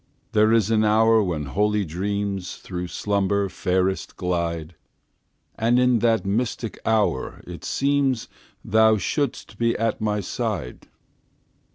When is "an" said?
0.71-0.83